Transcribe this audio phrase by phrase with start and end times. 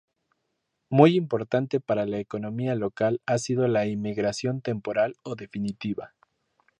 [0.89, 6.15] Muy importante para la economía local ha sido la emigración temporal o definitiva.